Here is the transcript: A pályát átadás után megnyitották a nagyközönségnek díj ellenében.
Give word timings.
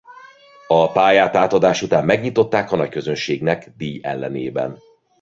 A 0.67 0.91
pályát 0.91 1.35
átadás 1.35 1.81
után 1.81 2.05
megnyitották 2.05 2.71
a 2.71 2.75
nagyközönségnek 2.75 3.67
díj 3.77 3.99
ellenében. 4.03 4.77